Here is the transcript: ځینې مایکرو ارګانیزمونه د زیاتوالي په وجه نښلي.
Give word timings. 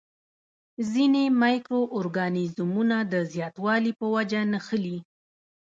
ځینې 0.91 1.23
مایکرو 1.41 1.81
ارګانیزمونه 1.97 2.97
د 3.13 3.15
زیاتوالي 3.33 3.91
په 3.99 4.05
وجه 4.15 4.41
نښلي. 4.51 4.97